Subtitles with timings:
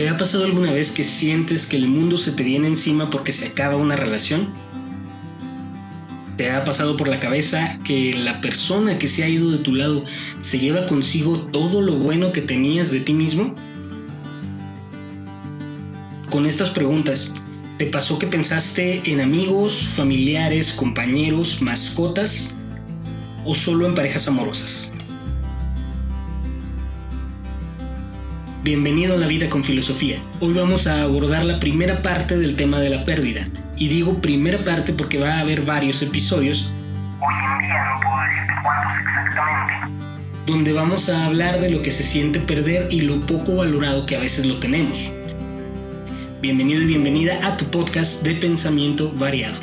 [0.00, 3.32] ¿Te ha pasado alguna vez que sientes que el mundo se te viene encima porque
[3.32, 4.48] se acaba una relación?
[6.38, 9.74] ¿Te ha pasado por la cabeza que la persona que se ha ido de tu
[9.74, 10.06] lado
[10.40, 13.54] se lleva consigo todo lo bueno que tenías de ti mismo?
[16.30, 17.34] Con estas preguntas,
[17.76, 22.56] ¿te pasó que pensaste en amigos, familiares, compañeros, mascotas
[23.44, 24.94] o solo en parejas amorosas?
[28.62, 30.22] Bienvenido a la vida con filosofía.
[30.40, 33.48] Hoy vamos a abordar la primera parte del tema de la pérdida.
[33.78, 36.70] Y digo primera parte porque va a haber varios episodios.
[37.20, 39.72] Hoy en día no puedo decirte cuántos exactamente.
[40.46, 44.16] Donde vamos a hablar de lo que se siente perder y lo poco valorado que
[44.16, 45.10] a veces lo tenemos.
[46.42, 49.58] Bienvenido y bienvenida a tu podcast de pensamiento variado.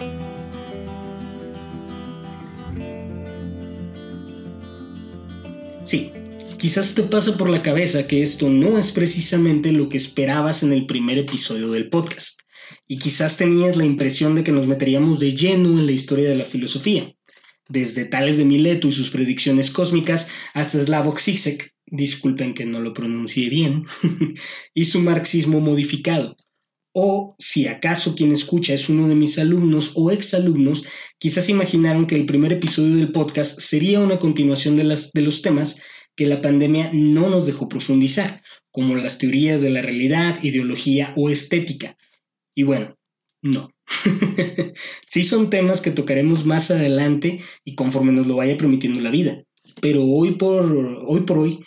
[5.83, 6.11] Sí,
[6.57, 10.73] Quizás te pasa por la cabeza que esto no es precisamente lo que esperabas en
[10.73, 12.41] el primer episodio del podcast,
[12.87, 16.35] y quizás tenías la impresión de que nos meteríamos de lleno en la historia de
[16.35, 17.13] la filosofía,
[17.69, 22.91] desde Tales de Mileto y sus predicciones cósmicas hasta Slavoj Zizek, disculpen que no lo
[22.91, 23.83] pronuncie bien,
[24.73, 26.35] y su marxismo modificado.
[26.91, 30.85] O si acaso quien escucha es uno de mis alumnos o exalumnos,
[31.19, 35.79] quizás imaginaron que el primer episodio del podcast sería una continuación de, los temas
[36.17, 41.29] que la pandemia no nos dejó profundizar, como las teorías de la realidad, ideología o
[41.29, 41.95] estética.
[42.55, 42.97] Y bueno,
[43.43, 43.69] no.
[45.07, 49.43] sí son temas que tocaremos más adelante y conforme nos lo vaya permitiendo la vida.
[49.79, 51.63] Pero hoy por hoy,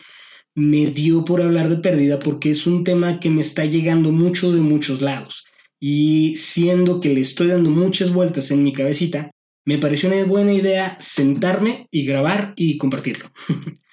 [0.57, 4.53] me dio por hablar de pérdida porque es un tema que me está llegando mucho
[4.53, 5.47] de muchos lados.
[5.79, 9.31] Y siendo que le estoy dando muchas vueltas en mi cabecita,
[9.65, 13.31] me pareció una buena idea sentarme y grabar y compartirlo.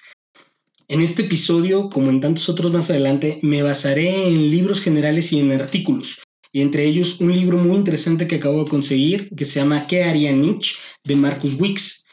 [0.90, 5.38] En este episodio, como en tantos otros más adelante, me basaré en libros generales y
[5.38, 9.60] en artículos, y entre ellos un libro muy interesante que acabo de conseguir, que se
[9.60, 10.76] llama ¿Qué haría Nietzsche?
[11.04, 12.06] de Marcus Wicks.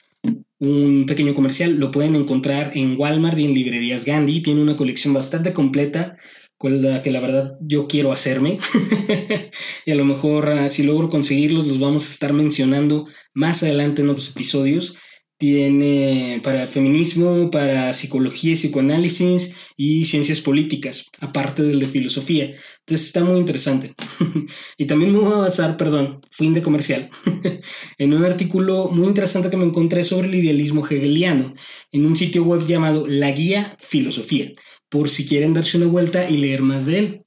[0.59, 5.13] Un pequeño comercial, lo pueden encontrar en Walmart y en librerías Gandhi, tiene una colección
[5.13, 6.17] bastante completa
[6.57, 8.59] con la que la verdad yo quiero hacerme.
[9.85, 14.01] y a lo mejor ah, si logro conseguirlos los vamos a estar mencionando más adelante
[14.01, 14.97] en otros episodios
[15.37, 22.55] tiene para feminismo, para psicología y psicoanálisis y ciencias políticas, aparte del de filosofía.
[22.79, 23.93] Entonces está muy interesante.
[24.77, 27.09] y también me voy a basar, perdón, fin de comercial,
[27.97, 31.53] en un artículo muy interesante que me encontré sobre el idealismo hegeliano
[31.91, 34.51] en un sitio web llamado La Guía Filosofía,
[34.89, 37.21] por si quieren darse una vuelta y leer más de él.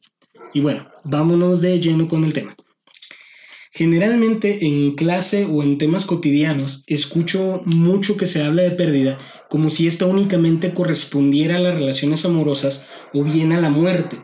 [0.54, 2.56] Y bueno, vámonos de lleno con el tema.
[3.78, 9.19] Generalmente en clase o en temas cotidianos escucho mucho que se habla de pérdida
[9.49, 14.21] como si esta únicamente correspondiera a las relaciones amorosas o bien a la muerte,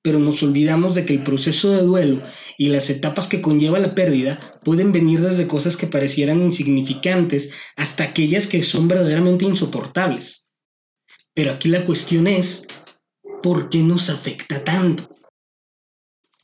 [0.00, 2.22] pero nos olvidamos de que el proceso de duelo
[2.56, 8.04] y las etapas que conlleva la pérdida pueden venir desde cosas que parecieran insignificantes hasta
[8.04, 10.48] aquellas que son verdaderamente insoportables.
[11.34, 12.66] Pero aquí la cuestión es,
[13.42, 15.10] ¿por qué nos afecta tanto?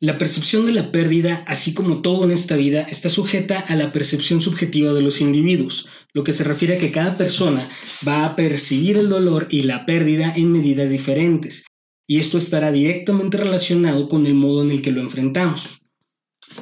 [0.02, 3.92] La percepción de la pérdida, así como todo en esta vida, está sujeta a la
[3.92, 7.68] percepción subjetiva de los individuos, lo que se refiere a que cada persona
[8.08, 11.66] va a percibir el dolor y la pérdida en medidas diferentes,
[12.08, 15.82] y esto estará directamente relacionado con el modo en el que lo enfrentamos.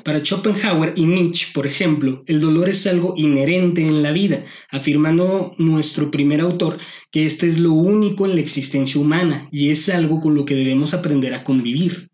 [0.02, 5.54] Para Schopenhauer y Nietzsche, por ejemplo, el dolor es algo inherente en la vida, afirmando
[5.58, 6.78] nuestro primer autor
[7.12, 10.56] que este es lo único en la existencia humana y es algo con lo que
[10.56, 12.10] debemos aprender a convivir.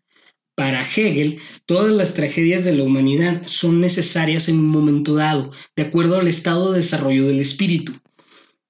[0.55, 5.83] Para Hegel, todas las tragedias de la humanidad son necesarias en un momento dado, de
[5.83, 7.93] acuerdo al estado de desarrollo del espíritu.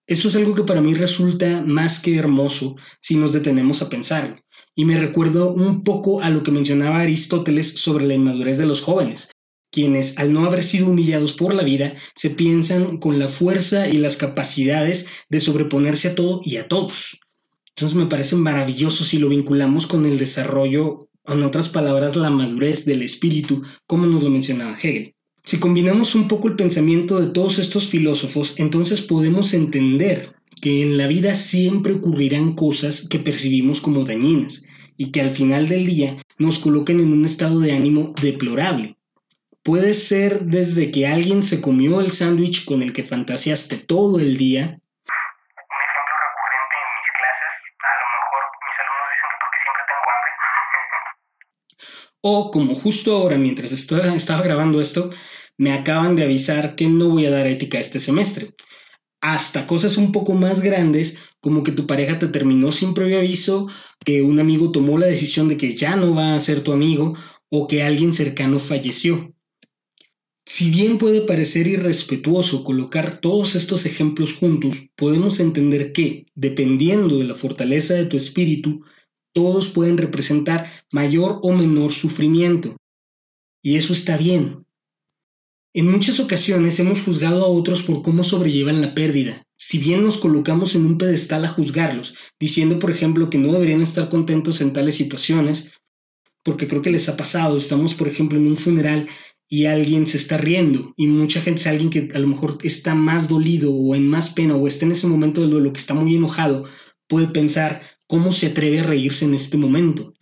[0.08, 4.36] Esto es algo que para mí resulta más que hermoso si nos detenemos a pensarlo,
[4.74, 8.82] y me recuerdo un poco a lo que mencionaba Aristóteles sobre la inmadurez de los
[8.82, 9.30] jóvenes,
[9.72, 13.98] quienes al no haber sido humillados por la vida se piensan con la fuerza y
[13.98, 17.20] las capacidades de sobreponerse a todo y a todos.
[17.70, 22.86] Entonces me parece maravilloso si lo vinculamos con el desarrollo en otras palabras, la madurez
[22.86, 25.16] del espíritu, como nos lo mencionaba Hegel.
[25.44, 30.98] Si combinamos un poco el pensamiento de todos estos filósofos, entonces podemos entender que en
[30.98, 34.66] la vida siempre ocurrirán cosas que percibimos como dañinas
[34.98, 38.98] y que al final del día nos coloquen en un estado de ánimo deplorable.
[39.62, 44.38] Puede ser desde que alguien se comió el sándwich con el que fantaseaste todo el
[44.38, 44.80] día,
[52.28, 53.72] O como justo ahora, mientras
[54.22, 55.12] estaba grabando esto,
[55.60, 58.56] me acaban de avisar que no voy a dar ética este semestre.
[59.22, 63.68] hasta cosas un poco más grandes, como que tu pareja te terminó sin previo aviso,
[64.06, 67.16] que un amigo tomó la decisión de que ya no va a ser tu amigo
[67.50, 69.34] o que alguien cercano falleció.
[70.48, 77.26] Si bien puede parecer irrespetuoso colocar todos estos ejemplos juntos, podemos entender que, dependiendo de
[77.26, 78.82] la fortaleza de tu espíritu,
[79.36, 82.78] todos pueden representar mayor o menor sufrimiento.
[83.62, 84.66] Y eso está bien.
[85.74, 89.44] En muchas ocasiones hemos juzgado a otros por cómo sobrellevan la pérdida.
[89.58, 93.82] Si bien nos colocamos en un pedestal a juzgarlos, diciendo por ejemplo que no deberían
[93.82, 95.74] estar contentos en tales situaciones,
[96.42, 99.08] porque creo que les ha pasado, estamos por ejemplo en un funeral
[99.50, 103.28] y alguien se está riendo y mucha gente alguien que a lo mejor está más
[103.28, 106.16] dolido o en más pena o está en ese momento del duelo que está muy
[106.16, 106.64] enojado,
[107.08, 110.14] puede pensar cómo se atreve a reírse en este momento.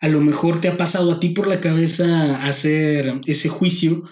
[0.00, 4.02] A lo mejor te ha pasado a ti por la cabeza hacer ese juicio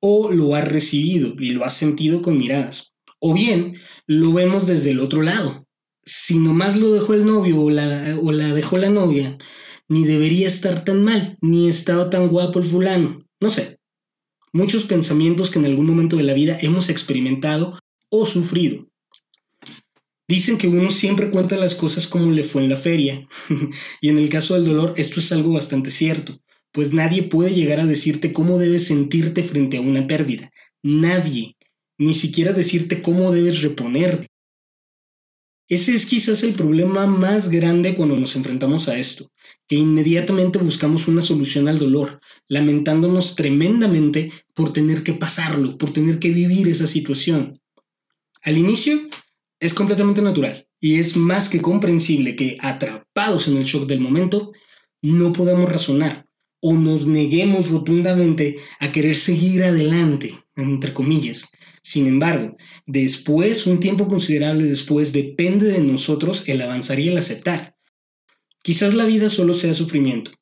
[0.00, 2.94] o lo has recibido y lo has sentido con miradas.
[3.18, 3.76] O bien
[4.06, 5.66] lo vemos desde el otro lado.
[6.04, 9.36] Si nomás lo dejó el novio o la, o la dejó la novia,
[9.88, 13.26] ni debería estar tan mal, ni estaba tan guapo el fulano.
[13.40, 13.78] No sé,
[14.52, 17.78] muchos pensamientos que en algún momento de la vida hemos experimentado
[18.10, 18.86] o sufrido.
[20.28, 23.28] Dicen que uno siempre cuenta las cosas como le fue en la feria,
[24.00, 26.40] y en el caso del dolor esto es algo bastante cierto,
[26.72, 30.50] pues nadie puede llegar a decirte cómo debes sentirte frente a una pérdida.
[30.82, 31.56] Nadie,
[31.96, 34.28] ni siquiera decirte cómo debes reponerte.
[35.68, 39.32] Ese es quizás el problema más grande cuando nos enfrentamos a esto,
[39.66, 46.18] que inmediatamente buscamos una solución al dolor, lamentándonos tremendamente por tener que pasarlo, por tener
[46.18, 47.60] que vivir esa situación.
[48.42, 49.08] Al inicio
[49.60, 54.52] es completamente natural y es más que comprensible que, atrapados en el shock del momento,
[55.02, 56.26] no podamos razonar
[56.60, 61.52] o nos neguemos rotundamente a querer seguir adelante, entre comillas.
[61.82, 62.56] Sin embargo,
[62.86, 67.76] después, un tiempo considerable después, depende de nosotros el avanzar y el aceptar.
[68.62, 70.32] Quizás la vida solo sea sufrimiento.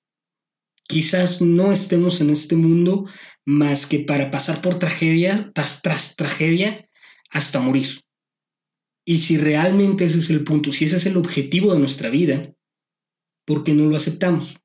[0.88, 3.06] Quizás no estemos en este mundo
[3.44, 6.88] más que para pasar por tragedia tras, tragedia
[7.30, 8.03] hasta morir.
[9.06, 12.42] Y si realmente ese es el punto, si ese es el objetivo de nuestra vida,
[13.46, 14.56] ¿por qué no lo aceptamos?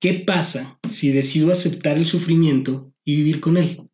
[0.00, 3.88] ¿Qué pasa si decido aceptar el sufrimiento y vivir con él?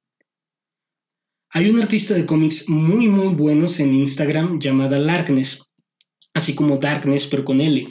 [1.50, 5.66] Hay un artista de cómics muy muy buenos en Instagram llamada Larkness
[6.36, 7.88] así como Darkness, pero con L.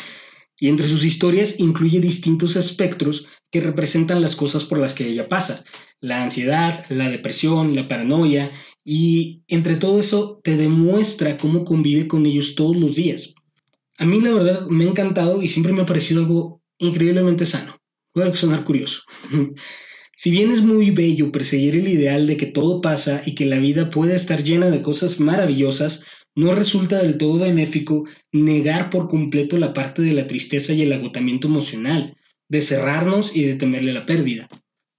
[0.60, 5.28] y entre sus historias incluye distintos espectros que representan las cosas por las que ella
[5.28, 5.64] pasa,
[6.00, 8.52] la ansiedad, la depresión, la paranoia,
[8.84, 13.34] y entre todo eso te demuestra cómo convive con ellos todos los días.
[13.98, 17.76] A mí la verdad me ha encantado y siempre me ha parecido algo increíblemente sano.
[18.12, 19.02] Puede sonar curioso.
[20.20, 23.60] Si bien es muy bello perseguir el ideal de que todo pasa y que la
[23.60, 29.58] vida puede estar llena de cosas maravillosas, no resulta del todo benéfico negar por completo
[29.58, 32.16] la parte de la tristeza y el agotamiento emocional,
[32.48, 34.48] de cerrarnos y de temerle la pérdida.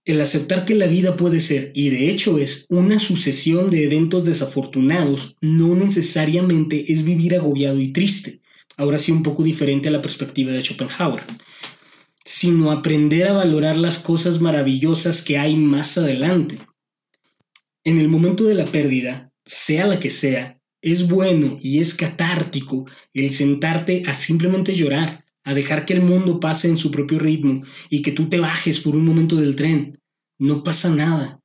[0.10, 4.26] El aceptar que la vida puede ser, y de hecho es, una sucesión de eventos
[4.26, 8.42] desafortunados, no necesariamente es vivir agobiado y triste,
[8.76, 11.22] ahora sí un poco diferente a la perspectiva de Schopenhauer,
[12.26, 16.58] sino aprender a valorar las cosas maravillosas que hay más adelante.
[17.84, 22.86] En el momento de la pérdida, sea la que sea, es bueno y es catártico
[23.14, 27.62] el sentarte a simplemente llorar, a dejar que el mundo pase en su propio ritmo
[27.92, 29.99] y que tú te bajes por un momento del tren.
[30.40, 31.42] No pasa nada.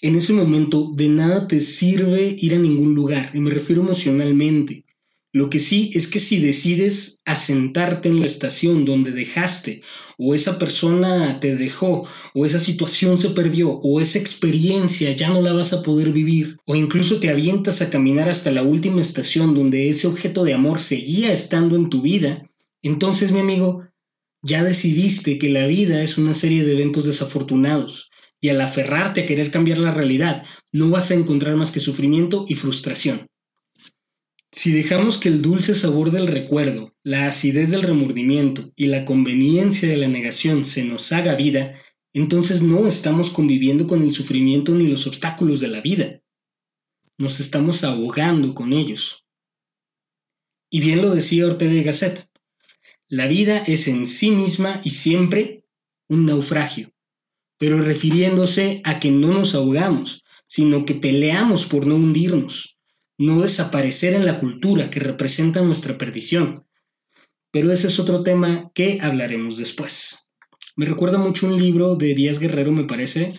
[0.00, 4.86] En ese momento de nada te sirve ir a ningún lugar, y me refiero emocionalmente.
[5.30, 9.82] Lo que sí es que si decides asentarte en la estación donde dejaste,
[10.16, 15.42] o esa persona te dejó, o esa situación se perdió, o esa experiencia ya no
[15.42, 19.54] la vas a poder vivir, o incluso te avientas a caminar hasta la última estación
[19.54, 22.48] donde ese objeto de amor seguía estando en tu vida,
[22.82, 23.84] entonces mi amigo,
[24.42, 29.26] ya decidiste que la vida es una serie de eventos desafortunados, y al aferrarte a
[29.26, 33.28] querer cambiar la realidad, no vas a encontrar más que sufrimiento y frustración.
[34.50, 39.88] Si dejamos que el dulce sabor del recuerdo, la acidez del remordimiento y la conveniencia
[39.88, 41.80] de la negación se nos haga vida,
[42.12, 46.20] entonces no estamos conviviendo con el sufrimiento ni los obstáculos de la vida.
[47.16, 49.24] Nos estamos ahogando con ellos.
[50.68, 52.28] Y bien lo decía Ortega y Gasset,
[53.12, 55.66] la vida es en sí misma y siempre
[56.08, 56.94] un naufragio,
[57.58, 62.72] pero refiriéndose a que no nos ahogamos, sino que peleamos por no hundirnos
[63.18, 66.66] no desaparecer en la cultura que representa nuestra perdición.
[67.50, 70.30] Pero ese es otro tema que hablaremos después.
[70.74, 73.34] Me recuerda mucho un libro de Díaz Guerrero, me parece.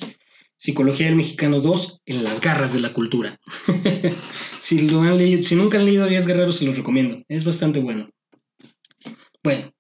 [0.56, 3.40] Psicología del Mexicano 2 en las garras de la cultura.
[4.60, 7.24] si, lo han leído, si nunca han leído 10 Guerreros, se los recomiendo.
[7.28, 8.13] Es bastante bueno.
[9.44, 9.74] Bueno,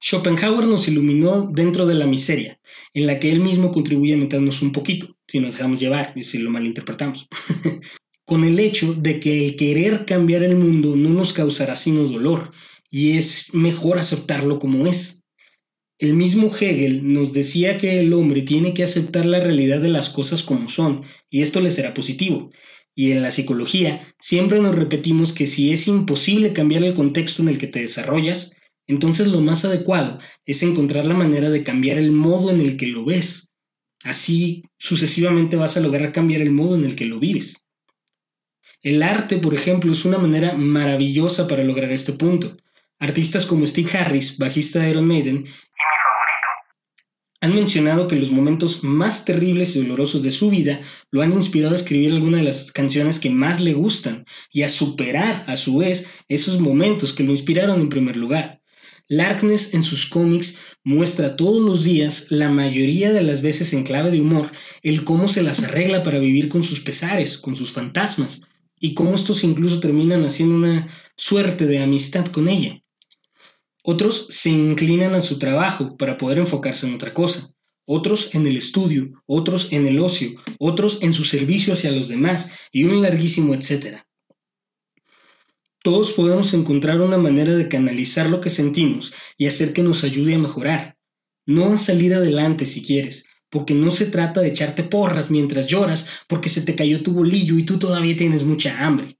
[0.00, 2.60] Schopenhauer nos iluminó dentro de la miseria,
[2.94, 6.24] en la que él mismo contribuye a meternos un poquito, si nos dejamos llevar y
[6.24, 7.28] si lo malinterpretamos.
[8.24, 12.52] Con el hecho de que el querer cambiar el mundo no nos causará sino dolor,
[12.90, 15.24] y es mejor aceptarlo como es.
[15.98, 20.10] El mismo Hegel nos decía que el hombre tiene que aceptar la realidad de las
[20.10, 22.50] cosas como son, y esto le será positivo.
[22.94, 27.48] Y en la psicología siempre nos repetimos que si es imposible cambiar el contexto en
[27.48, 28.54] el que te desarrollas,
[28.86, 32.88] entonces lo más adecuado es encontrar la manera de cambiar el modo en el que
[32.88, 33.52] lo ves.
[34.02, 37.68] Así sucesivamente vas a lograr cambiar el modo en el que lo vives.
[38.82, 42.56] El arte, por ejemplo, es una manera maravillosa para lograr este punto.
[42.98, 45.46] Artistas como Steve Harris, bajista de Iron Maiden,
[47.42, 51.74] han mencionado que los momentos más terribles y dolorosos de su vida lo han inspirado
[51.74, 55.78] a escribir algunas de las canciones que más le gustan y a superar, a su
[55.78, 58.61] vez, esos momentos que lo inspiraron en primer lugar.
[59.12, 64.10] Larkness en sus cómics muestra todos los días, la mayoría de las veces en clave
[64.10, 64.50] de humor,
[64.82, 68.48] el cómo se las arregla para vivir con sus pesares, con sus fantasmas,
[68.80, 72.82] y cómo estos incluso terminan haciendo una suerte de amistad con ella.
[73.82, 77.50] Otros se inclinan a su trabajo para poder enfocarse en otra cosa,
[77.84, 82.50] otros en el estudio, otros en el ocio, otros en su servicio hacia los demás
[82.72, 84.06] y un larguísimo etcétera.
[85.82, 90.36] Todos podemos encontrar una manera de canalizar lo que sentimos y hacer que nos ayude
[90.36, 90.96] a mejorar.
[91.44, 96.08] No a salir adelante si quieres, porque no se trata de echarte porras mientras lloras
[96.28, 99.18] porque se te cayó tu bolillo y tú todavía tienes mucha hambre.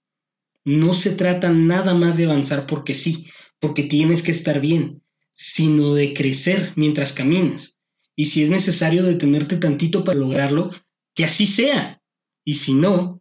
[0.65, 3.27] No se trata nada más de avanzar porque sí,
[3.59, 5.03] porque tienes que estar bien,
[5.33, 7.81] sino de crecer mientras caminas.
[8.15, 10.71] Y si es necesario detenerte tantito para lograrlo,
[11.15, 12.01] que así sea.
[12.45, 13.21] Y si no,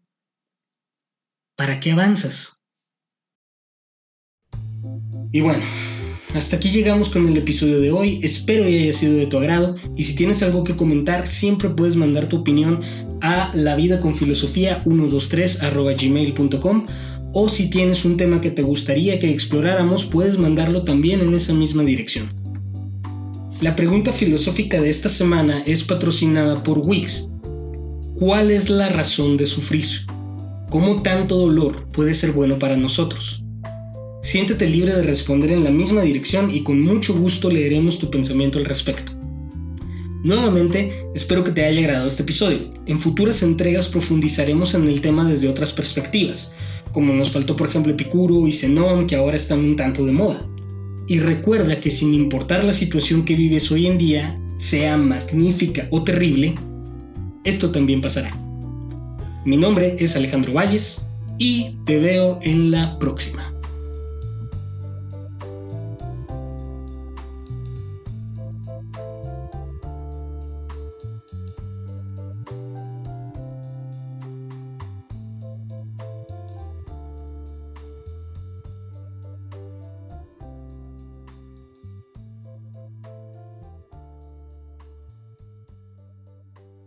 [1.55, 2.60] ¿para qué avanzas?
[5.33, 5.63] Y bueno,
[6.33, 9.75] hasta aquí llegamos con el episodio de hoy, espero que haya sido de tu agrado
[9.95, 12.81] y si tienes algo que comentar siempre puedes mandar tu opinión
[13.21, 16.85] a la vida con filosofía 123 gmail.com
[17.33, 21.53] o si tienes un tema que te gustaría que exploráramos, puedes mandarlo también en esa
[21.53, 22.29] misma dirección.
[23.61, 27.29] La pregunta filosófica de esta semana es patrocinada por Wix.
[28.19, 29.85] ¿Cuál es la razón de sufrir?
[30.69, 33.40] ¿Cómo tanto dolor puede ser bueno para nosotros?
[34.23, 38.59] Siéntete libre de responder en la misma dirección y con mucho gusto leeremos tu pensamiento
[38.59, 39.13] al respecto.
[40.23, 42.71] Nuevamente, espero que te haya agradado este episodio.
[42.85, 46.53] En futuras entregas profundizaremos en el tema desde otras perspectivas,
[46.91, 50.47] como nos faltó por ejemplo Epicuro y Zenón, que ahora están un tanto de moda.
[51.07, 56.03] Y recuerda que sin importar la situación que vives hoy en día, sea magnífica o
[56.03, 56.53] terrible,
[57.43, 58.31] esto también pasará.
[59.45, 61.07] Mi nombre es Alejandro Valles
[61.39, 63.50] y te veo en la próxima.